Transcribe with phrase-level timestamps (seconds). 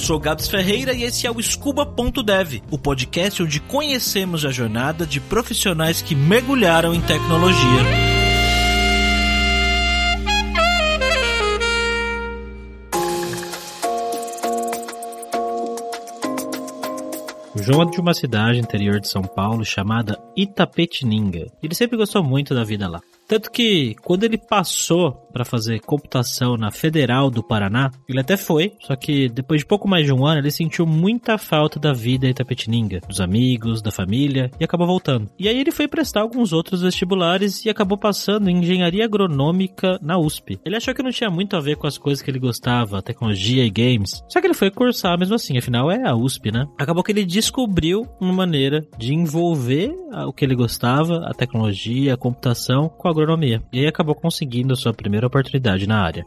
[0.00, 5.20] sou Gabs Ferreira e esse é o Scuba.dev, o podcast onde conhecemos a jornada de
[5.20, 7.60] profissionais que mergulharam em tecnologia.
[17.56, 21.46] João é de uma cidade interior de São Paulo chamada Itapetininga.
[21.62, 23.00] Ele sempre gostou muito da vida lá.
[23.28, 28.72] Tanto que quando ele passou para fazer computação na Federal do Paraná, ele até foi,
[28.80, 32.26] só que depois de pouco mais de um ano ele sentiu muita falta da vida
[32.26, 35.28] em Itapetininga, dos amigos, da família e acabou voltando.
[35.38, 40.18] E aí ele foi prestar alguns outros vestibulares e acabou passando em engenharia agronômica na
[40.18, 40.58] USP.
[40.64, 43.64] Ele achou que não tinha muito a ver com as coisas que ele gostava, tecnologia
[43.64, 44.22] e games.
[44.28, 46.66] Só que ele foi cursar mesmo assim, afinal é a USP, né?
[46.78, 49.92] Acabou que ele descobriu uma maneira de envolver
[50.26, 53.62] o que ele gostava, a tecnologia, a computação, com a agronomia.
[53.72, 56.26] E aí acabou conseguindo a sua primeira oportunidade na área.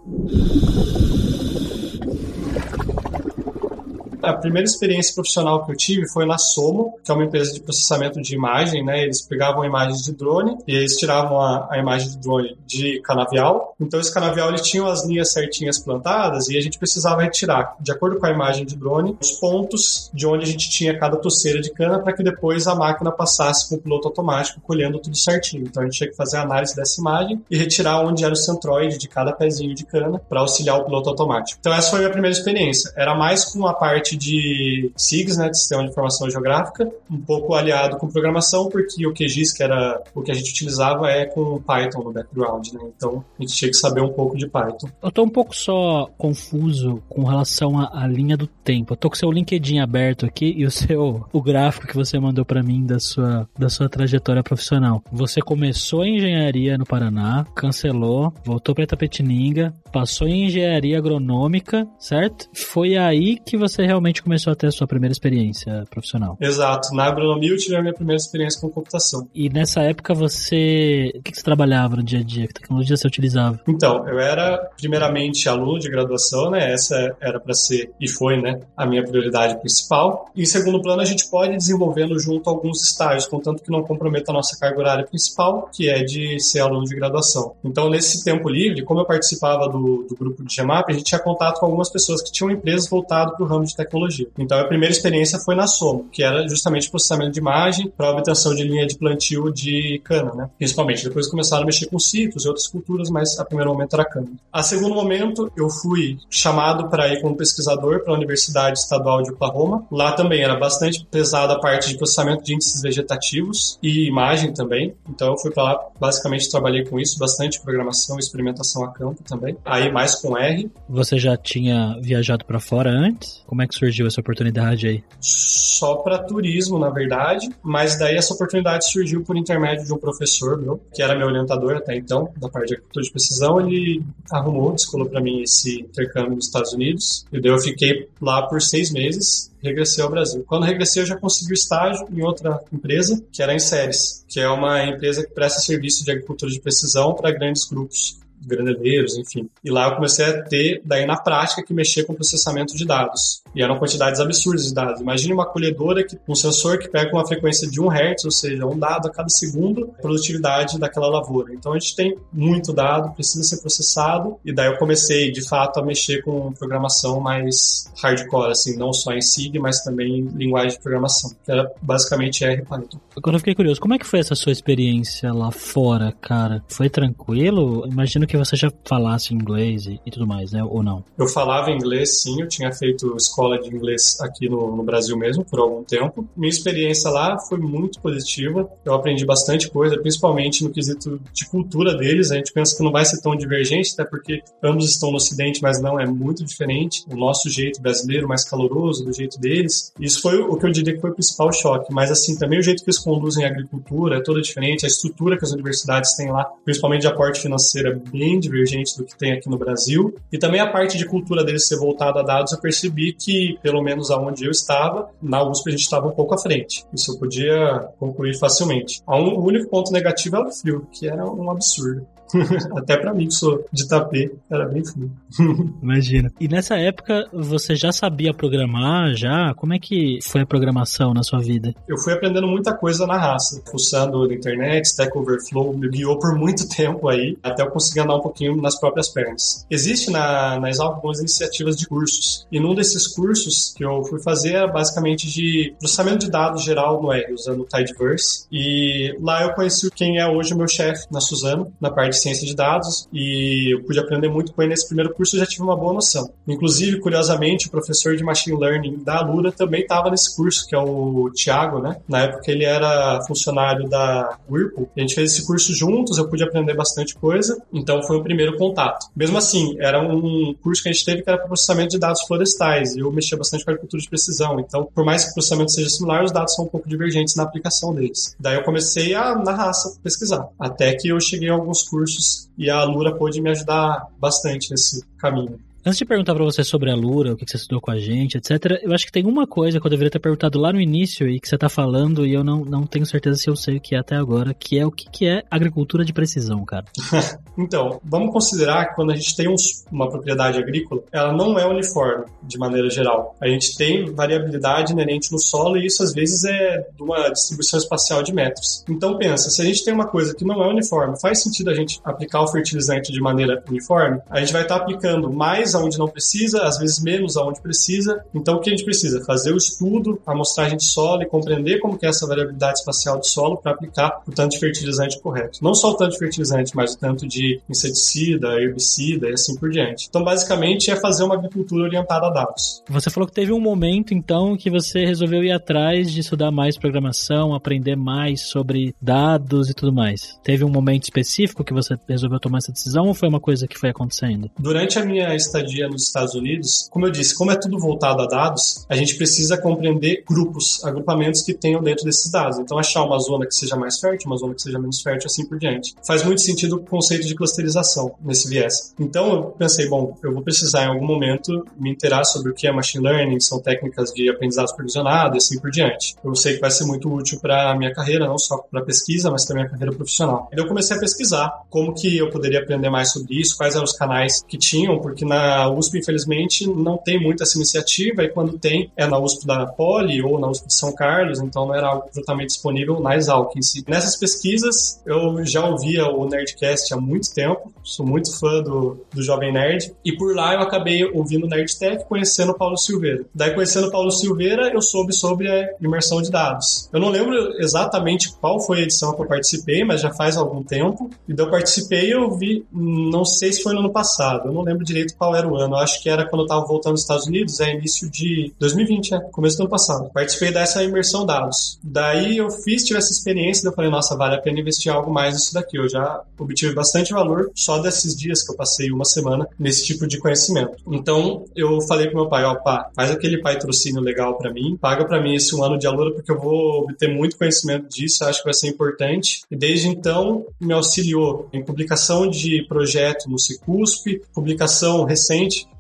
[4.23, 7.59] A primeira experiência profissional que eu tive foi na Somo, que é uma empresa de
[7.59, 9.03] processamento de imagem, né?
[9.03, 13.75] Eles pegavam imagens de drone e eles tiravam a, a imagem de drone de canavial.
[13.77, 17.91] Então esse canavial ele tinha as linhas certinhas plantadas e a gente precisava retirar, de
[17.91, 21.59] acordo com a imagem de drone, os pontos de onde a gente tinha cada toceira
[21.59, 25.65] de cana para que depois a máquina passasse com o piloto automático colhendo tudo certinho.
[25.65, 28.37] Então a gente tinha que fazer a análise dessa imagem e retirar onde era o
[28.37, 31.59] centroide de cada pezinho de cana para auxiliar o piloto automático.
[31.59, 32.93] Então essa foi a minha primeira experiência.
[32.95, 37.17] Era mais com a parte parte de SIGs, né, de Sistema de Informação Geográfica, um
[37.17, 41.25] pouco aliado com programação, porque o QGIS, que era o que a gente utilizava, é
[41.25, 42.79] com Python no background, né?
[42.95, 44.89] Então a gente tinha que saber um pouco de Python.
[45.01, 48.93] Eu tô um pouco só confuso com relação à, linha do tempo.
[48.93, 52.19] Eu tô com o seu LinkedIn aberto aqui e o seu o gráfico que você
[52.19, 55.01] mandou para mim da sua da sua trajetória profissional.
[55.11, 62.49] Você começou a engenharia no Paraná, cancelou, voltou para Itapetininga, passou em engenharia agronômica, certo?
[62.53, 66.37] Foi aí que você realmente realmente começou a ter a sua primeira experiência profissional.
[66.39, 66.93] Exato.
[66.93, 69.27] Na agronomia eu tive a minha primeira experiência com computação.
[69.33, 71.13] E nessa época você.
[71.15, 72.47] O que você trabalhava no dia a dia?
[72.47, 73.59] Que tecnologia você utilizava?
[73.67, 76.73] Então, eu era primeiramente aluno de graduação, né?
[76.73, 80.29] Essa era para ser e foi, né, a minha prioridade principal.
[80.35, 83.83] E em segundo plano, a gente pode ir desenvolvendo junto alguns estágios, contanto que não
[83.83, 87.55] comprometa a nossa carga horária principal, que é de ser aluno de graduação.
[87.63, 91.19] Então, nesse tempo livre, como eu participava do, do grupo de GEMAP, a gente tinha
[91.19, 94.27] contato com algumas pessoas que tinham empresas voltadas para o ramo de tecnologia tecnologia.
[94.37, 98.55] Então a primeira experiência foi na Somo, que era justamente processamento de imagem para obtenção
[98.55, 100.49] de linha de plantio de cana, né?
[100.57, 101.03] Principalmente.
[101.03, 104.27] Depois começaram a mexer com citros e outras culturas, mas a primeiro momento era cana.
[104.51, 109.31] A segundo momento, eu fui chamado para ir como pesquisador para a Universidade Estadual de
[109.31, 109.85] Oklahoma.
[109.91, 114.93] Lá também era bastante pesada a parte de processamento de índices vegetativos e imagem também.
[115.09, 119.55] Então eu fui para lá, basicamente trabalhei com isso, bastante programação experimentação a campo também.
[119.65, 120.69] Aí mais com R.
[120.89, 123.43] Você já tinha viajado para fora antes?
[123.45, 125.03] Como é que surgiu essa oportunidade aí?
[125.19, 130.57] Só para turismo, na verdade, mas daí essa oportunidade surgiu por intermédio de um professor
[130.61, 133.59] meu, que era meu orientador até então, da parte de agricultura de precisão.
[133.59, 138.43] Ele arrumou, descolou para mim esse intercâmbio nos Estados Unidos, e daí eu fiquei lá
[138.47, 140.43] por seis meses regressei ao Brasil.
[140.45, 144.49] Quando regressei, eu já consegui estágio em outra empresa, que era em Séries, que é
[144.49, 149.49] uma empresa que presta serviço de agricultura de precisão para grandes grupos grandeleiros, enfim.
[149.63, 153.41] E lá eu comecei a ter, daí na prática, que mexer com processamento de dados.
[153.55, 155.01] E eram quantidades absurdas de dados.
[155.01, 158.65] Imagine uma colhedora que um sensor que pega uma frequência de 1 Hz, ou seja,
[158.65, 161.53] um dado a cada segundo, produtividade daquela lavoura.
[161.53, 165.79] Então a gente tem muito dado, precisa ser processado, e daí eu comecei, de fato,
[165.79, 170.71] a mexer com programação mais hardcore, assim, não só em SIG, mas também em linguagem
[170.71, 172.99] de programação, que era basicamente R Python.
[173.15, 176.63] Agora eu fiquei curioso, como é que foi essa sua experiência lá fora, cara?
[176.67, 177.87] Foi tranquilo?
[177.87, 180.63] Imagino que que você já falasse inglês e, e, tudo mais, né?
[180.63, 181.05] Ou não?
[181.15, 182.41] Eu falava inglês, sim.
[182.41, 186.27] Eu tinha feito escola de inglês aqui no, no Brasil mesmo por algum tempo.
[186.35, 188.67] Minha experiência lá foi muito positiva.
[188.83, 192.31] Eu aprendi bastante coisa, principalmente no quesito de cultura deles.
[192.31, 195.61] A gente pensa que não vai ser tão divergente, até porque ambos estão no Ocidente,
[195.61, 197.05] mas não, é muito diferente.
[197.11, 199.93] O nosso jeito brasileiro, mais caloroso, do jeito deles.
[199.99, 201.93] Isso foi o que eu diria que foi o principal choque.
[201.93, 204.85] Mas, assim, também o jeito que eles conduzem a agricultura é toda diferente.
[204.85, 209.03] A estrutura que as universidades têm lá, principalmente de aporte financeiro, é bem divergente do
[209.03, 210.15] que tem aqui no Brasil.
[210.31, 213.81] E também a parte de cultura deles ser voltada a dados, eu percebi que, pelo
[213.81, 216.85] menos aonde eu estava, na USP a gente estava um pouco à frente.
[216.93, 219.01] Isso eu podia concluir facilmente.
[219.07, 222.05] O único ponto negativo era o frio, que era um absurdo.
[222.75, 225.11] Até para mim, que sou de tapê, era bem frio.
[225.81, 226.31] Imagina.
[226.39, 229.53] E nessa época, você já sabia programar, já?
[229.55, 231.73] Como é que foi a programação na sua vida?
[231.87, 236.37] Eu fui aprendendo muita coisa na raça, fuçando na internet, Stack Overflow me guiou por
[236.37, 239.65] muito tempo aí, até eu conseguir andar um pouquinho nas próprias pernas.
[239.69, 244.21] Existe na, na Exalc algumas iniciativas de cursos, e num desses cursos que eu fui
[244.21, 249.43] fazer era basicamente de processamento de dados geral no R, usando o Tidyverse, e lá
[249.43, 253.07] eu conheci quem é hoje o meu chefe na Suzano, na parte ciência de dados,
[253.13, 255.93] e eu pude aprender muito com ele nesse primeiro curso, e já tive uma boa
[255.93, 256.31] noção.
[256.47, 260.79] Inclusive, curiosamente, o professor de Machine Learning da Alura também estava nesse curso, que é
[260.79, 261.97] o Thiago, né?
[262.07, 264.89] Na época ele era funcionário da Whirlpool.
[264.95, 268.57] A gente fez esse curso juntos, eu pude aprender bastante coisa, então foi o primeiro
[268.57, 269.07] contato.
[269.15, 272.21] Mesmo assim, era um curso que a gente teve que era para processamento de dados
[272.23, 275.71] florestais, e eu mexia bastante com agricultura de precisão, então, por mais que o processamento
[275.71, 278.35] seja similar, os dados são um pouco divergentes na aplicação deles.
[278.39, 282.12] Daí eu comecei a, na raça, pesquisar, até que eu cheguei a alguns cursos
[282.57, 285.59] e a Alura pôde me ajudar bastante nesse caminho.
[285.85, 288.37] Antes de perguntar para você sobre a Lura, o que você estudou com a gente,
[288.37, 291.27] etc., eu acho que tem uma coisa que eu deveria ter perguntado lá no início
[291.27, 293.81] e que você está falando e eu não, não tenho certeza se eu sei o
[293.81, 296.85] que é até agora, que é o que, que é agricultura de precisão, cara.
[297.57, 299.55] então, vamos considerar que quando a gente tem um,
[299.91, 303.35] uma propriedade agrícola, ela não é uniforme de maneira geral.
[303.41, 307.77] A gente tem variabilidade inerente no solo e isso às vezes é de uma distribuição
[307.77, 308.85] espacial de metros.
[308.87, 311.73] Então pensa, se a gente tem uma coisa que não é uniforme, faz sentido a
[311.73, 314.21] gente aplicar o fertilizante de maneira uniforme?
[314.29, 318.23] A gente vai estar tá aplicando mais aonde não precisa, às vezes menos aonde precisa.
[318.33, 319.23] Então, o que a gente precisa?
[319.25, 323.19] Fazer o estudo, a amostragem de solo e compreender como que é essa variabilidade espacial
[323.19, 325.59] do solo para aplicar o tanto de fertilizante correto.
[325.61, 329.69] Não só o tanto de fertilizante, mas o tanto de inseticida, herbicida e assim por
[329.69, 330.07] diante.
[330.09, 332.83] Então, basicamente, é fazer uma agricultura orientada a dados.
[332.89, 336.77] Você falou que teve um momento, então, que você resolveu ir atrás de estudar mais
[336.77, 340.37] programação, aprender mais sobre dados e tudo mais.
[340.43, 343.77] Teve um momento específico que você resolveu tomar essa decisão ou foi uma coisa que
[343.77, 344.49] foi acontecendo?
[344.59, 348.21] Durante a minha estadia estadia nos Estados Unidos, como eu disse, como é tudo voltado
[348.21, 352.59] a dados, a gente precisa compreender grupos, agrupamentos que tenham dentro desses dados.
[352.59, 355.45] Então, achar uma zona que seja mais fértil, uma zona que seja menos fértil, assim
[355.45, 355.95] por diante.
[356.05, 358.93] Faz muito sentido o conceito de clusterização nesse viés.
[358.99, 362.67] Então, eu pensei, bom, eu vou precisar em algum momento me interar sobre o que
[362.67, 366.15] é machine learning, são técnicas de aprendizado supervisionado assim por diante.
[366.23, 369.31] Eu sei que vai ser muito útil para a minha carreira, não só para pesquisa,
[369.31, 370.49] mas também a carreira profissional.
[370.51, 373.83] E eu comecei a pesquisar como que eu poderia aprender mais sobre isso, quais eram
[373.83, 378.29] os canais que tinham, porque na a USP, infelizmente, não tem muito essa iniciativa, e
[378.29, 381.75] quando tem, é na USP da Poli ou na USP de São Carlos, então não
[381.75, 383.83] era algo totalmente disponível na Exalc em si.
[383.87, 389.21] Nessas pesquisas, eu já ouvia o Nerdcast há muito tempo, sou muito fã do, do
[389.21, 393.25] Jovem Nerd, e por lá eu acabei ouvindo o Nerdtech, conhecendo o Paulo Silveira.
[393.33, 396.89] Daí, conhecendo o Paulo Silveira, eu soube sobre a imersão de dados.
[396.91, 400.63] Eu não lembro exatamente qual foi a edição que eu participei, mas já faz algum
[400.63, 404.47] tempo, e daí eu participei e eu vi, não sei se foi no ano passado,
[404.47, 406.93] eu não lembro direito qual era o ano, acho que era quando eu estava voltando
[406.93, 409.19] dos Estados Unidos, é início de 2020, né?
[409.31, 410.09] Começo do ano passado.
[410.13, 411.79] Participei dessa imersão dados.
[411.83, 415.33] Daí eu fiz, tive essa experiência, eu falei, nossa, vale a pena investir algo mais
[415.33, 415.77] nisso daqui.
[415.77, 420.07] Eu já obtive bastante valor só desses dias que eu passei uma semana nesse tipo
[420.07, 420.77] de conhecimento.
[420.87, 425.05] Então eu falei pro meu pai, ó, pá, faz aquele patrocínio legal para mim, paga
[425.05, 428.39] para mim esse um ano de alura porque eu vou obter muito conhecimento disso, acho
[428.39, 429.43] que vai ser importante.
[429.49, 435.32] E desde então me auxiliou em publicação de projeto no Cicusp, publicação recente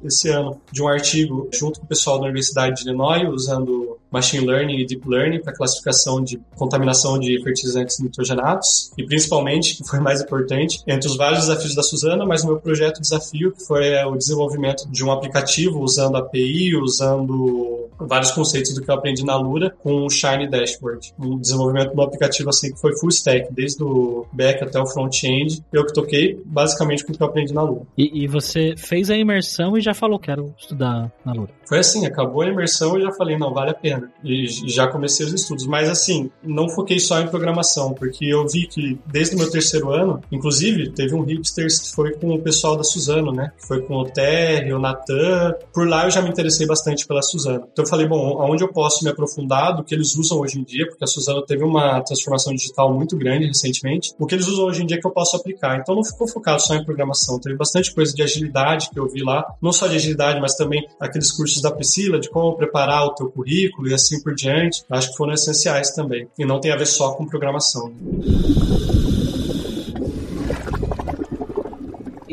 [0.03, 4.45] esse ano de um artigo junto com o pessoal da Universidade de Illinois, usando Machine
[4.45, 9.99] Learning e Deep Learning para classificação de contaminação de fertilizantes nitrogenados e principalmente, que foi
[9.99, 13.87] mais importante, entre os vários desafios da Suzana, mas o meu projeto desafio, que foi
[13.87, 19.25] é, o desenvolvimento de um aplicativo usando API, usando vários conceitos do que eu aprendi
[19.25, 21.13] na Lura com o Shiny Dashboard.
[21.19, 25.63] Um desenvolvimento do aplicativo assim que foi full stack, desde o back até o front-end,
[25.71, 27.85] eu que toquei basicamente com o que eu aprendi na Lura.
[27.97, 31.51] E, e você fez a imersão e já falou quero estudar na Lura?
[31.67, 34.11] Foi assim, acabou a imersão e já falei, não, vale a pena.
[34.23, 35.65] E já comecei os estudos.
[35.65, 39.91] Mas assim, não foquei só em programação, porque eu vi que desde o meu terceiro
[39.91, 43.51] ano, inclusive, teve um hipsters que foi com o pessoal da Suzano, né?
[43.57, 45.55] Que foi com o Terry, o Natan.
[45.73, 47.67] Por lá eu já me interessei bastante pela Suzano.
[47.71, 50.63] Então eu falei, bom, aonde eu posso me aprofundar do que eles usam hoje em
[50.63, 54.13] dia, porque a Suzano teve uma transformação digital muito grande recentemente.
[54.17, 55.79] O que eles usam hoje em dia que eu posso aplicar.
[55.79, 57.39] Então não ficou focado só em programação.
[57.39, 59.45] Teve bastante coisa de agilidade que eu vi lá.
[59.61, 63.29] Não só de agilidade, mas também aqueles cursos da Priscila, de como preparar o teu
[63.29, 64.83] currículo e assim por diante.
[64.89, 66.27] Acho que foram essenciais também.
[66.37, 67.93] E não tem a ver só com programação.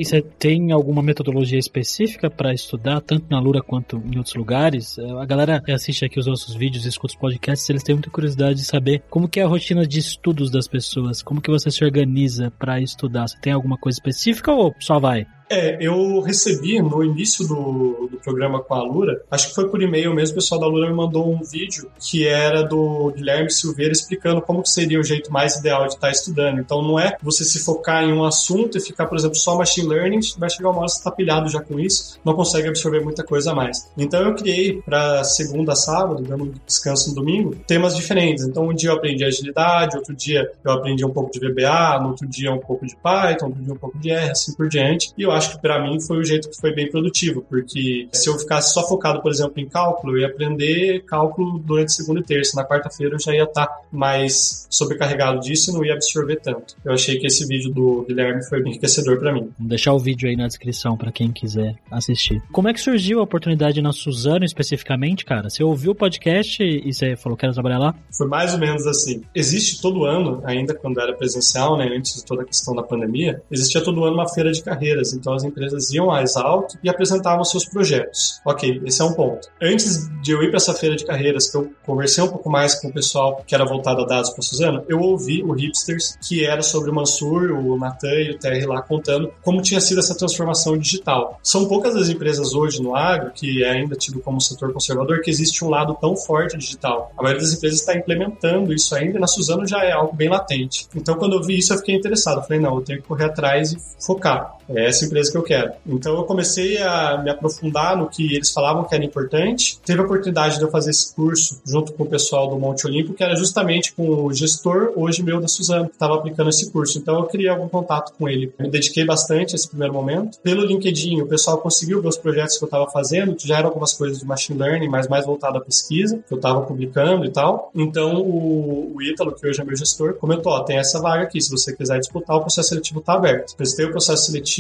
[0.01, 4.99] E você tem alguma metodologia específica para estudar, tanto na Lura quanto em outros lugares?
[4.99, 8.61] A galera que assiste aqui os nossos vídeos, escuta os podcasts, eles têm muita curiosidade
[8.61, 11.85] de saber como que é a rotina de estudos das pessoas, como que você se
[11.85, 13.29] organiza para estudar.
[13.29, 15.27] Você tem alguma coisa específica ou só vai?
[15.51, 19.83] É, eu recebi no início do, do programa com a Lura, acho que foi por
[19.83, 23.91] e-mail mesmo, o pessoal da Lura me mandou um vídeo que era do Guilherme Silveira
[23.91, 26.61] explicando como seria o jeito mais ideal de estar estudando.
[26.61, 29.89] Então não é você se focar em um assunto e ficar, por exemplo, só machine
[29.89, 33.01] learning, vai chegar uma hora que você está pilhado já com isso, não consegue absorver
[33.01, 33.91] muita coisa a mais.
[33.99, 38.45] Então eu criei para segunda a sábado, dando descanso no domingo, temas diferentes.
[38.45, 42.11] Então um dia eu aprendi agilidade, outro dia eu aprendi um pouco de VBA, no
[42.11, 45.13] outro dia um pouco de Python, outro dia um pouco de R, assim por diante.
[45.19, 48.39] E eu que para mim foi o jeito que foi bem produtivo, porque se eu
[48.39, 52.57] ficasse só focado, por exemplo, em cálculo, eu ia aprender cálculo durante segunda e terça.
[52.57, 56.77] Na quarta-feira eu já ia estar tá mais sobrecarregado disso e não ia absorver tanto.
[56.85, 59.51] Eu achei que esse vídeo do Guilherme foi bem enriquecedor para mim.
[59.59, 62.43] Vou deixar o vídeo aí na descrição para quem quiser assistir.
[62.53, 65.51] Como é que surgiu a oportunidade na Suzano especificamente, cara?
[65.51, 67.95] Você ouviu o podcast e você falou que era trabalhar lá?
[68.17, 69.23] Foi mais ou menos assim.
[69.35, 73.43] Existe todo ano, ainda quando era presencial, né, antes de toda a questão da pandemia,
[73.51, 75.13] existia todo ano uma feira de carreiras.
[75.13, 78.41] Então as empresas iam mais alto e apresentavam seus projetos.
[78.45, 79.49] Ok, esse é um ponto.
[79.61, 82.75] Antes de eu ir para essa feira de carreiras, que eu conversei um pouco mais
[82.75, 86.45] com o pessoal que era voltado a dados para Suzano, eu ouvi o Hipsters, que
[86.45, 90.17] era sobre o Mansur, o Natan e o Terry lá contando como tinha sido essa
[90.17, 91.39] transformação digital.
[91.43, 95.31] São poucas as empresas hoje no agro, que é ainda tido como setor conservador, que
[95.31, 97.13] existe um lado tão forte digital.
[97.17, 100.29] A maioria das empresas está implementando isso ainda, e na Suzano já é algo bem
[100.29, 100.87] latente.
[100.95, 102.43] Então, quando eu vi isso, eu fiquei interessado.
[102.43, 104.57] Falei, não, eu tenho que correr atrás e focar.
[104.75, 105.73] É essa empresa que eu quero.
[105.87, 109.79] Então eu comecei a me aprofundar no que eles falavam que era importante.
[109.85, 113.15] Teve a oportunidade de eu fazer esse curso junto com o pessoal do Monte Olimpo,
[113.15, 116.99] que era justamente com o gestor, hoje meu da Suzano, que estava aplicando esse curso.
[116.99, 118.53] Então eu criei algum contato com ele.
[118.59, 120.39] Me dediquei bastante a esse primeiro momento.
[120.41, 123.69] Pelo LinkedIn, o pessoal conseguiu ver os projetos que eu estava fazendo, que já eram
[123.69, 127.31] algumas coisas de machine learning, mas mais voltado à pesquisa, que eu estava publicando e
[127.31, 127.71] tal.
[127.75, 131.41] Então o, o Ítalo, que hoje é meu gestor, comentou: ó, tem essa vaga aqui,
[131.41, 133.57] se você quiser disputar, o processo seletivo está aberto.
[133.57, 134.60] Prestei o processo seletivo,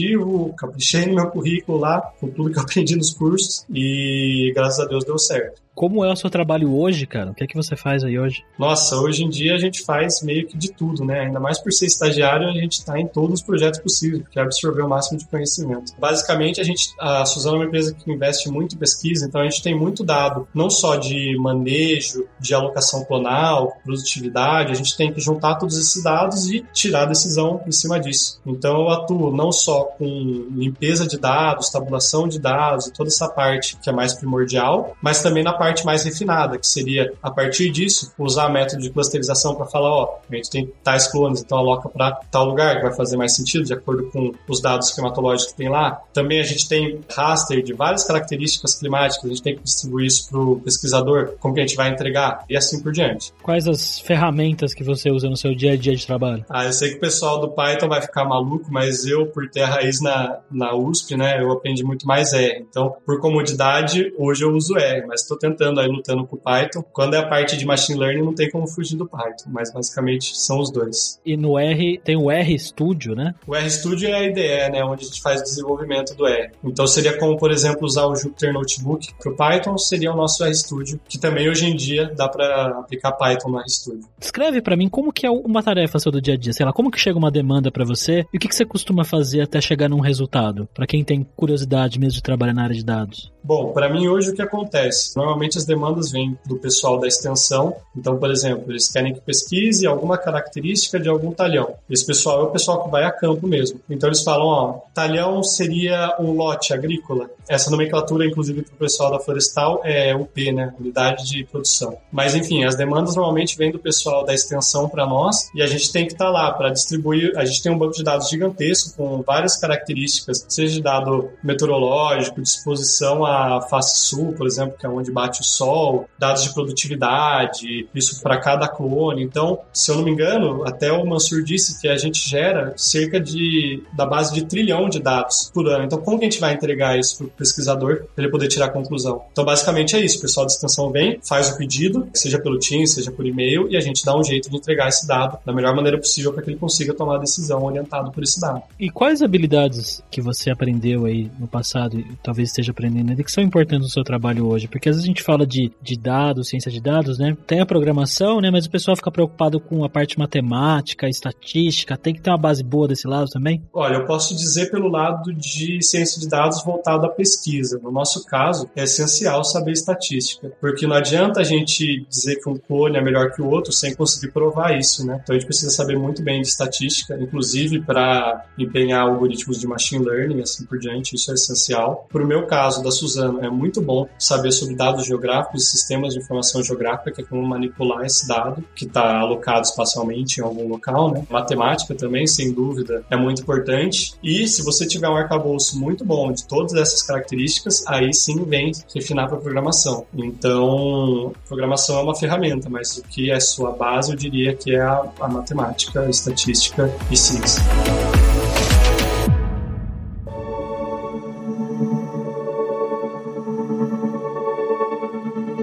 [0.56, 4.88] caprichei no meu currículo lá, com tudo que eu aprendi nos cursos, e graças a
[4.88, 5.62] Deus deu certo.
[5.80, 7.30] Como é o seu trabalho hoje, cara?
[7.30, 8.44] O que é que você faz aí hoje?
[8.58, 11.20] Nossa, hoje em dia a gente faz meio que de tudo, né?
[11.20, 14.42] Ainda mais por ser estagiário, a gente está em todos os projetos possíveis, porque é
[14.42, 15.94] absorver o máximo de conhecimento.
[15.98, 19.44] Basicamente, a gente, a Suzano é uma empresa que investe muito em pesquisa, então a
[19.44, 25.10] gente tem muito dado, não só de manejo, de alocação clonal, produtividade, a gente tem
[25.10, 28.38] que juntar todos esses dados e tirar a decisão em cima disso.
[28.44, 30.04] Então eu atuo não só com
[30.50, 35.42] limpeza de dados, tabulação de dados toda essa parte que é mais primordial, mas também
[35.42, 39.66] na parte parte mais refinada, que seria, a partir disso, usar método de clusterização para
[39.66, 43.16] falar, ó, a gente tem tais clones, então aloca para tal lugar, que vai fazer
[43.16, 46.02] mais sentido, de acordo com os dados esquematológicos que tem lá.
[46.12, 50.28] Também a gente tem raster de várias características climáticas, a gente tem que distribuir isso
[50.28, 53.32] para o pesquisador, como que a gente vai entregar, e assim por diante.
[53.42, 56.44] Quais as ferramentas que você usa no seu dia a dia de trabalho?
[56.48, 59.62] Ah, eu sei que o pessoal do Python vai ficar maluco, mas eu, por ter
[59.62, 62.66] a raiz na, na USP, né, eu aprendi muito mais R.
[62.68, 66.38] Então, por comodidade, hoje eu uso R, mas estou tentando tentando aí lutando com o
[66.38, 66.82] Python.
[66.92, 70.36] Quando é a parte de machine learning, não tem como fugir do Python, mas basicamente
[70.36, 71.20] são os dois.
[71.24, 73.34] E no R tem o R Studio, né?
[73.46, 76.50] O R Studio é a IDE, né, onde a gente faz o desenvolvimento do R.
[76.64, 80.44] Então seria como, por exemplo, usar o Jupyter Notebook para o Python, seria o nosso
[80.44, 84.08] R Studio, que também hoje em dia dá para aplicar Python no R Studio.
[84.18, 86.72] Descreve para mim como que é uma tarefa sua do dia a dia, sei lá,
[86.72, 89.60] como que chega uma demanda para você e o que, que você costuma fazer até
[89.60, 93.32] chegar num resultado, para quem tem curiosidade mesmo de trabalhar na área de dados.
[93.42, 95.16] Bom, para mim hoje o que acontece?
[95.16, 97.74] Normalmente as demandas vêm do pessoal da extensão.
[97.96, 101.74] Então, por exemplo, eles querem que pesquise alguma característica de algum talhão.
[101.88, 103.80] Esse pessoal é o pessoal que vai a campo mesmo.
[103.88, 107.30] Então eles falam, ó, talhão seria um lote agrícola.
[107.48, 110.72] Essa nomenclatura, inclusive, para o pessoal da florestal é UP, né?
[110.78, 111.96] Unidade de produção.
[112.12, 115.92] Mas enfim, as demandas normalmente vêm do pessoal da extensão para nós e a gente
[115.92, 117.32] tem que estar tá lá para distribuir.
[117.36, 122.40] A gente tem um banco de dados gigantesco com várias características, seja de dado meteorológico,
[122.40, 127.88] disposição a face sul, por exemplo, que é onde bate o sol, dados de produtividade,
[127.94, 129.22] isso para cada clone.
[129.22, 133.20] Então, se eu não me engano, até o Mansur disse que a gente gera cerca
[133.20, 135.84] de da base de trilhão de dados por ano.
[135.84, 138.66] Então, como que a gente vai entregar isso para o pesquisador para ele poder tirar
[138.66, 139.22] a conclusão?
[139.30, 140.18] Então, basicamente é isso.
[140.18, 143.76] O pessoal da extensão vem, faz o pedido, seja pelo Teams, seja por e-mail, e
[143.76, 146.50] a gente dá um jeito de entregar esse dado da melhor maneira possível para que
[146.50, 148.62] ele consiga tomar a decisão orientado por esse dado.
[148.78, 153.42] E quais habilidades que você aprendeu aí no passado e talvez esteja aprendendo que são
[153.42, 154.68] importantes no seu trabalho hoje?
[154.68, 157.36] Porque às vezes a gente gente fala de, de dados, ciência de dados, né?
[157.46, 158.50] Tem a programação, né?
[158.50, 161.96] Mas o pessoal fica preocupado com a parte matemática, estatística.
[161.96, 163.62] Tem que ter uma base boa desse lado também?
[163.72, 167.78] Olha, eu posso dizer pelo lado de ciência de dados voltado à pesquisa.
[167.82, 172.56] No nosso caso, é essencial saber estatística, porque não adianta a gente dizer que um
[172.56, 175.20] clone é melhor que o outro sem conseguir provar isso, né?
[175.22, 180.04] Então a gente precisa saber muito bem de estatística, inclusive para empenhar algoritmos de machine
[180.04, 181.14] learning assim por diante.
[181.14, 182.06] Isso é essencial.
[182.10, 186.20] Para o meu caso, da Suzano, é muito bom saber sobre dados geográficos sistemas de
[186.20, 191.12] informação geográfica, que é como manipular esse dado que está alocado espacialmente em algum local,
[191.12, 191.24] né?
[191.28, 194.14] Matemática também, sem dúvida, é muito importante.
[194.22, 198.72] E se você tiver um arcabouço muito bom de todas essas características, aí sim vem
[198.94, 200.06] refinar para programação.
[200.14, 204.80] Então, programação é uma ferramenta, mas o que é sua base, eu diria que é
[204.80, 207.62] a, a matemática, a estatística e ciência.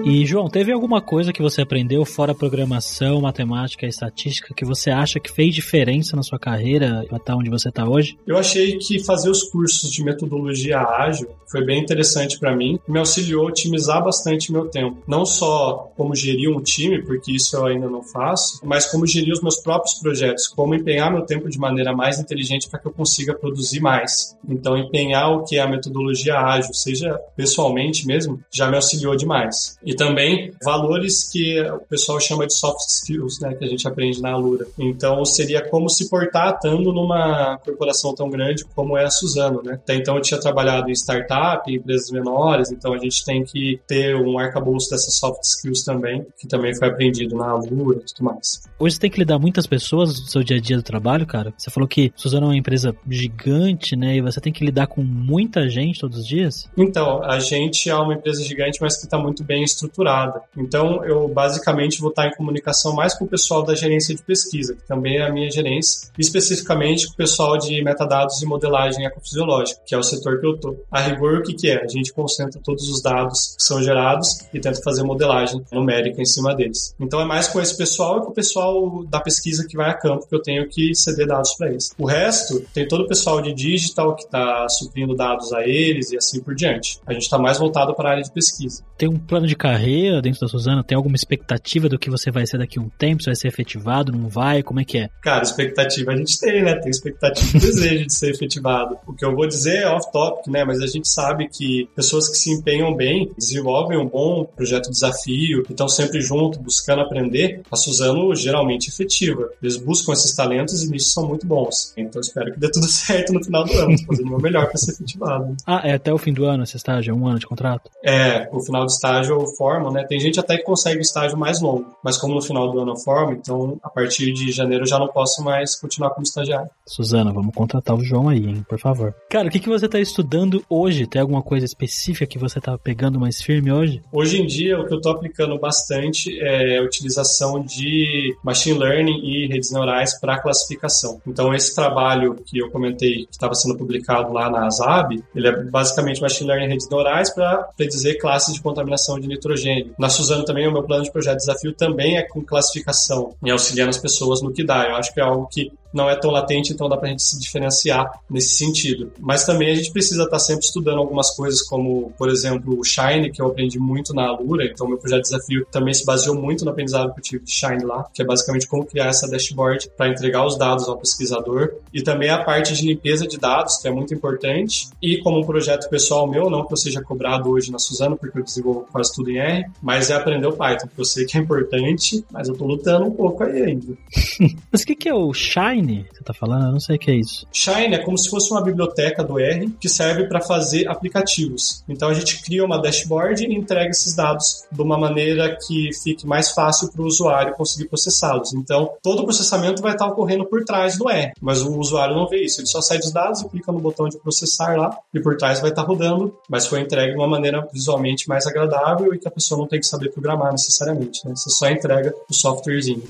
[0.08, 4.88] E, João, teve alguma coisa que você aprendeu fora programação, matemática e estatística que você
[4.88, 8.16] acha que fez diferença na sua carreira para estar onde você está hoje?
[8.26, 12.78] Eu achei que fazer os cursos de metodologia ágil foi bem interessante para mim.
[12.88, 14.96] Me auxiliou a otimizar bastante meu tempo.
[15.06, 19.34] Não só como gerir um time, porque isso eu ainda não faço, mas como gerir
[19.34, 22.92] os meus próprios projetos, como empenhar meu tempo de maneira mais inteligente para que eu
[22.92, 24.34] consiga produzir mais.
[24.48, 29.76] Então, empenhar o que é a metodologia ágil, seja pessoalmente mesmo, já me auxiliou demais.
[29.84, 34.22] E também valores que o pessoal chama de soft skills, né, que a gente aprende
[34.22, 34.66] na Alura.
[34.78, 39.74] Então seria como se portar estando numa corporação tão grande como é a Suzano, né?
[39.74, 43.80] Até então eu tinha trabalhado em startup, em empresas menores, então a gente tem que
[43.86, 48.24] ter um arcabouço dessas soft skills também, que também foi aprendido na Alura e tudo
[48.24, 48.62] mais.
[48.78, 51.52] Hoje você tem que lidar muitas pessoas no seu dia a dia do trabalho, cara.
[51.56, 54.16] Você falou que Suzano é uma empresa gigante, né?
[54.16, 56.68] E você tem que lidar com muita gente todos os dias?
[56.76, 60.42] Então, a gente é uma empresa gigante, mas que está muito bem estruturada estruturada.
[60.56, 64.74] Então, eu basicamente vou estar em comunicação mais com o pessoal da gerência de pesquisa,
[64.74, 69.80] que também é a minha gerência, especificamente com o pessoal de metadados e modelagem ecofisiológica,
[69.86, 70.84] que é o setor que eu estou.
[70.90, 71.82] A rigor, o que, que é?
[71.82, 76.26] A gente concentra todos os dados que são gerados e tenta fazer modelagem numérica em
[76.26, 76.94] cima deles.
[77.00, 79.94] Então, é mais com esse pessoal e com o pessoal da pesquisa que vai a
[79.94, 81.92] campo que eu tenho que ceder dados para eles.
[81.98, 86.16] O resto, tem todo o pessoal de digital que está suprindo dados a eles e
[86.16, 87.00] assim por diante.
[87.06, 88.82] A gente está mais voltado para a área de pesquisa.
[88.96, 89.77] Tem um plano de carreira
[90.22, 90.84] dentro da Suzana?
[90.84, 93.22] Tem alguma expectativa do que você vai ser daqui a um tempo?
[93.22, 94.62] Se vai ser efetivado, não vai?
[94.62, 95.10] Como é que é?
[95.20, 96.74] Cara, expectativa a gente tem, né?
[96.76, 98.96] Tem expectativa e desejo de ser efetivado.
[99.06, 100.64] O que eu vou dizer é off-topic, né?
[100.64, 105.64] Mas a gente sabe que pessoas que se empenham bem, desenvolvem um bom projeto desafio,
[105.68, 109.48] e estão sempre junto, buscando aprender, a Suzano geralmente é efetiva.
[109.62, 111.92] Eles buscam esses talentos e nisso são muito bons.
[111.96, 113.98] Então espero que dê tudo certo no final do ano.
[114.06, 115.56] Fazendo o meu melhor para ser efetivado.
[115.66, 117.12] Ah, é até o fim do ano esse estágio?
[117.12, 117.90] É um ano de contrato?
[118.04, 120.04] É, o final do estágio eu formo, né?
[120.04, 122.96] Tem gente até que consegue estágio mais longo, mas como no final do ano eu
[122.96, 126.70] formo, então a partir de janeiro eu já não posso mais continuar como estagiário.
[126.86, 129.14] Suzana, vamos contratar o João aí, hein, por favor.
[129.28, 131.06] Cara, o que, que você está estudando hoje?
[131.06, 134.02] Tem alguma coisa específica que você está pegando mais firme hoje?
[134.10, 139.20] Hoje em dia, o que eu estou aplicando bastante é a utilização de machine learning
[139.22, 141.20] e redes neurais para classificação.
[141.26, 145.62] Então, esse trabalho que eu comentei que estava sendo publicado lá na ASAB, ele é
[145.64, 149.57] basicamente machine learning e redes neurais para predizer classes de contaminação de nitrogênio.
[149.98, 153.90] Na Suzano também, o meu plano de projeto desafio também é com classificação e auxiliando
[153.90, 154.86] as pessoas no que dá.
[154.86, 157.22] Eu acho que é algo que não é tão latente, então dá para a gente
[157.22, 159.12] se diferenciar nesse sentido.
[159.18, 162.84] Mas também a gente precisa estar tá sempre estudando algumas coisas, como, por exemplo, o
[162.84, 166.34] Shine, que eu aprendi muito na Alura, então meu projeto de desafio também se baseou
[166.34, 169.28] muito no aprendizado que eu tive de Shine lá, que é basicamente como criar essa
[169.28, 173.78] dashboard para entregar os dados ao pesquisador, e também a parte de limpeza de dados,
[173.78, 177.50] que é muito importante, e como um projeto pessoal meu, não que eu seja cobrado
[177.50, 180.88] hoje na Suzano, porque eu desenvolvo quase tudo em R, mas é aprender o Python,
[180.94, 183.96] que eu sei que é importante, mas eu tô lutando um pouco aí ainda.
[184.70, 185.77] mas o que, que é o Shine?
[185.78, 186.66] Shine, você tá falando?
[186.66, 187.46] Eu não sei o que é isso.
[187.52, 191.84] Shine é como se fosse uma biblioteca do R que serve para fazer aplicativos.
[191.88, 196.26] Então a gente cria uma dashboard e entrega esses dados de uma maneira que fique
[196.26, 198.52] mais fácil para o usuário conseguir processá-los.
[198.54, 202.28] Então todo o processamento vai estar ocorrendo por trás do R, mas o usuário não
[202.28, 202.60] vê isso.
[202.60, 205.60] Ele só sai dos dados e clica no botão de processar lá e por trás
[205.60, 209.30] vai estar rodando, mas foi entregue de uma maneira visualmente mais agradável e que a
[209.30, 211.26] pessoa não tem que saber programar necessariamente.
[211.26, 211.34] Né?
[211.36, 213.02] Você só entrega o softwarezinho.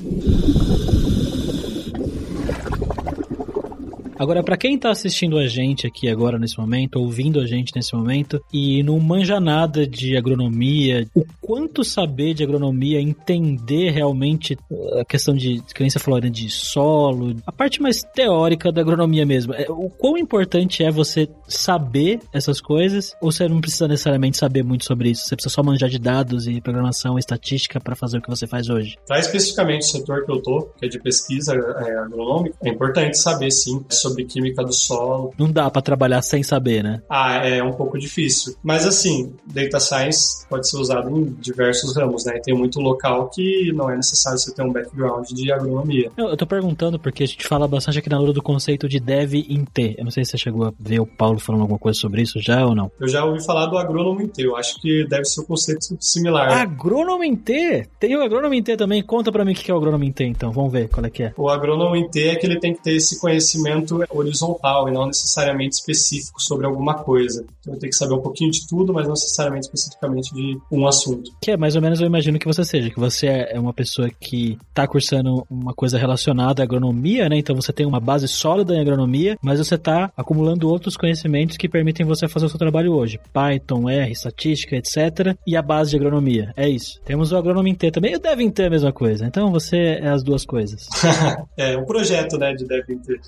[4.18, 7.94] Agora, para quem tá assistindo a gente aqui agora nesse momento, ouvindo a gente nesse
[7.94, 14.58] momento, e não manja nada de agronomia, o quanto saber de agronomia, entender realmente
[15.00, 19.54] a questão de, você falou, né, de solo, a parte mais teórica da agronomia mesmo.
[19.54, 24.64] É, o quão importante é você saber essas coisas, ou você não precisa necessariamente saber
[24.64, 25.26] muito sobre isso?
[25.26, 28.48] Você precisa só manjar de dados e programação e estatística para fazer o que você
[28.48, 28.96] faz hoje?
[29.06, 33.16] Para especificamente o setor que eu tô, que é de pesquisa é, agronômica, é importante
[33.16, 35.32] saber sim sobre química do solo.
[35.38, 37.02] Não dá para trabalhar sem saber, né?
[37.08, 38.54] Ah, é um pouco difícil.
[38.62, 42.40] Mas assim, data science pode ser usado em diversos ramos, né?
[42.42, 46.10] Tem muito local que não é necessário você ter um background de agronomia.
[46.16, 49.00] Eu, eu tô perguntando porque a gente fala bastante aqui na Lura do conceito de
[49.00, 49.94] dev em T.
[49.98, 52.40] Eu não sei se você chegou a ver o Paulo falando alguma coisa sobre isso
[52.40, 52.90] já ou não.
[53.00, 54.44] Eu já ouvi falar do agrônomo em T.
[54.44, 56.50] Eu acho que deve ser um conceito similar.
[56.52, 57.86] Agrônomo em T?
[57.98, 59.02] Tem o agrônomo em T também?
[59.02, 60.50] Conta para mim o que é o agrônomo em T, então.
[60.50, 61.32] Vamos ver qual é que é.
[61.36, 65.06] O agrônomo em T é que ele tem que ter esse conhecimento horizontal e não
[65.06, 67.44] necessariamente específico sobre alguma coisa.
[67.60, 71.30] Então tem que saber um pouquinho de tudo, mas não necessariamente especificamente de um assunto.
[71.42, 74.08] Que é mais ou menos eu imagino que você seja, que você é uma pessoa
[74.20, 77.38] que está cursando uma coisa relacionada à agronomia, né?
[77.38, 81.68] Então você tem uma base sólida em agronomia, mas você está acumulando outros conhecimentos que
[81.68, 83.20] permitem você fazer o seu trabalho hoje.
[83.32, 85.36] Python, R, estatística, etc.
[85.46, 86.52] E a base de agronomia.
[86.56, 87.00] É isso.
[87.04, 89.26] Temos o agrônomo T também, e devem ter a mesma coisa.
[89.26, 90.86] Então você é as duas coisas.
[91.56, 93.20] é, um projeto, né, de devem ter.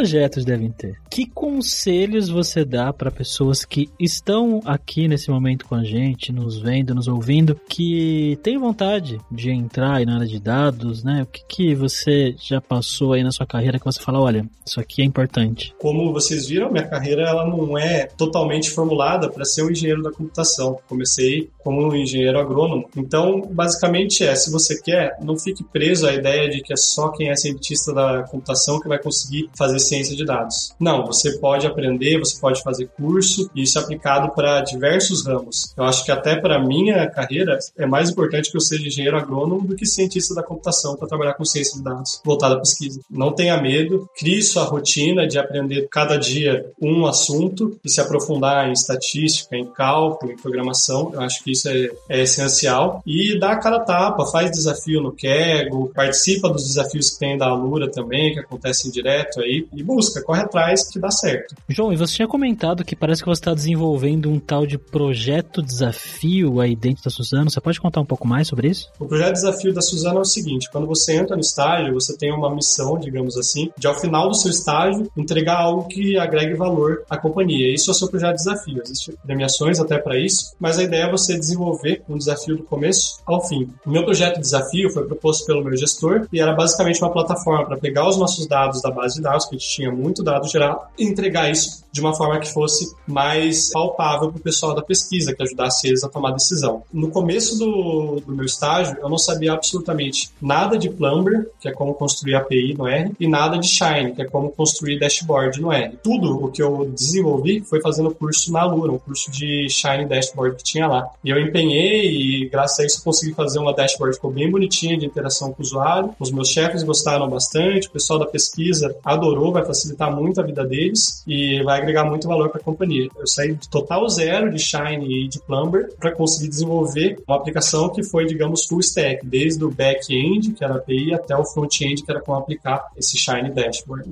[0.00, 0.98] Projetos devem ter.
[1.10, 6.58] Que conselhos você dá para pessoas que estão aqui nesse momento com a gente, nos
[6.58, 11.22] vendo, nos ouvindo, que têm vontade de entrar aí na área de dados, né?
[11.22, 14.80] O que, que você já passou aí na sua carreira que você fala, olha, isso
[14.80, 15.74] aqui é importante?
[15.78, 20.10] Como vocês viram, minha carreira ela não é totalmente formulada para ser um engenheiro da
[20.10, 20.78] computação.
[20.88, 22.88] Comecei como um engenheiro agrônomo.
[22.96, 27.10] Então, basicamente é, se você quer, não fique preso à ideia de que é só
[27.10, 30.72] quem é cientista da computação que vai conseguir fazer ciência de dados.
[30.78, 35.74] Não, você pode aprender, você pode fazer curso, e isso é aplicado para diversos ramos.
[35.76, 39.66] Eu acho que até para minha carreira é mais importante que eu seja engenheiro agrônomo
[39.66, 43.00] do que cientista da computação para trabalhar com ciência de dados voltada à pesquisa.
[43.10, 48.68] Não tenha medo, crie sua rotina de aprender cada dia um assunto e se aprofundar
[48.68, 51.10] em estatística, em cálculo, em programação.
[51.12, 53.02] Eu acho que isso é, é essencial.
[53.06, 57.46] E dá a cara tapa, faz desafio no Kegel, participa dos desafios que tem da
[57.46, 61.54] Alura também, que acontecem direto aí, e busca, corre atrás que dá certo.
[61.68, 65.62] João, e você tinha comentado que parece que você está desenvolvendo um tal de projeto
[65.62, 67.50] desafio aí dentro da Suzano.
[67.50, 68.88] Você pode contar um pouco mais sobre isso?
[68.98, 72.32] O projeto desafio da Suzano é o seguinte: quando você entra no estágio, você tem
[72.32, 77.02] uma missão, digamos assim, de ao final do seu estágio entregar algo que agregue valor
[77.08, 77.72] à companhia.
[77.72, 78.82] Isso é o seu projeto desafio.
[78.82, 83.20] Existem premiações até para isso, mas a ideia é você desenvolver um desafio do começo
[83.26, 83.68] ao fim.
[83.84, 87.76] O meu projeto desafio foi proposto pelo meu gestor e era basicamente uma plataforma para
[87.76, 90.90] pegar os nossos dados da base de dados, que a gente tinha muito dado geral,
[90.98, 95.34] e entregar isso de uma forma que fosse mais palpável para o pessoal da pesquisa,
[95.34, 96.82] que ajudasse eles a tomar decisão.
[96.92, 101.72] No começo do, do meu estágio, eu não sabia absolutamente nada de Plumber, que é
[101.72, 105.72] como construir API no R, e nada de Shine, que é como construir dashboard no
[105.72, 105.98] R.
[106.02, 110.56] Tudo o que eu desenvolvi foi fazendo curso na Lura, um curso de Shine Dashboard
[110.56, 111.08] que tinha lá.
[111.24, 114.96] E eu empenhei e graças a isso consegui fazer uma dashboard que ficou bem bonitinha
[114.96, 116.14] de interação com o usuário.
[116.18, 120.64] Os meus chefes gostaram bastante, o pessoal da pesquisa adorou, vai facilitar muito a vida
[120.64, 123.08] deles e vai agregar muito valor para a companhia.
[123.16, 127.88] Eu saí de total zero de Shine e de Plumber para conseguir desenvolver uma aplicação
[127.88, 132.10] que foi, digamos, full stack, desde o back-end, que era API, até o front-end, que
[132.10, 134.08] era como aplicar esse Shine Dashboard.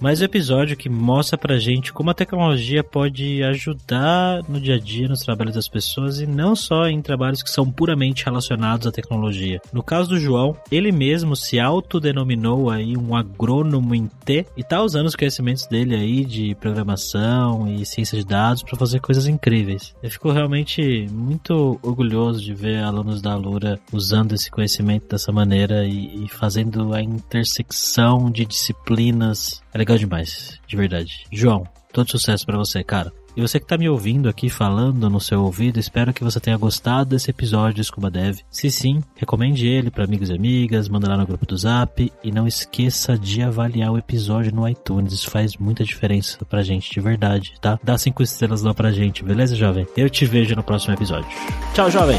[0.00, 4.78] Mais um episódio que mostra pra gente como a tecnologia pode ajudar no dia a
[4.78, 8.90] dia, nos trabalhos das pessoas e não só em trabalhos que são puramente relacionados à
[8.90, 9.60] tecnologia.
[9.70, 14.82] No caso do João, ele mesmo se autodenominou aí um agrônomo em T e tá
[14.82, 19.94] usando os conhecimentos dele aí de programação e ciência de dados para fazer coisas incríveis.
[20.02, 25.84] Eu fico realmente muito orgulhoso de ver alunos da Alura usando esse conhecimento dessa maneira
[25.84, 31.24] e, e fazendo a intersecção de disciplinas é legal demais, de verdade.
[31.32, 33.12] João, todo sucesso para você, cara.
[33.36, 36.56] E você que tá me ouvindo aqui falando no seu ouvido, espero que você tenha
[36.56, 38.38] gostado desse episódio do Scuba Dev.
[38.50, 42.32] Se sim, recomende ele para amigos e amigas, manda lá no grupo do Zap e
[42.32, 45.12] não esqueça de avaliar o episódio no iTunes.
[45.12, 47.78] Isso faz muita diferença pra gente, de verdade, tá?
[47.84, 49.86] Dá cinco estrelas lá pra gente, beleza, jovem?
[49.96, 51.30] Eu te vejo no próximo episódio.
[51.72, 52.18] Tchau, jovem!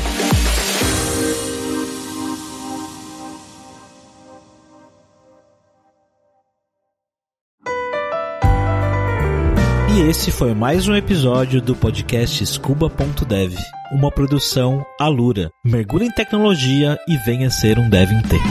[10.09, 13.53] Esse foi mais um episódio do podcast scuba.dev,
[13.91, 15.51] uma produção Alura.
[15.63, 18.43] Mergulhe em tecnologia e venha ser um dev em tempo.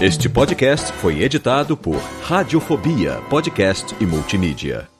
[0.00, 4.93] Este podcast foi editado por Radiofobia, podcast e multimídia.